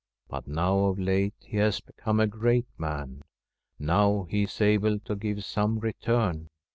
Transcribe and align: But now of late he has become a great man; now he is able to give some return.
But 0.29 0.47
now 0.47 0.85
of 0.85 0.97
late 0.97 1.35
he 1.41 1.57
has 1.57 1.79
become 1.79 2.19
a 2.19 2.25
great 2.25 2.65
man; 2.75 3.21
now 3.77 4.23
he 4.31 4.45
is 4.45 4.59
able 4.59 4.97
to 5.01 5.15
give 5.15 5.45
some 5.45 5.77
return. 5.77 6.47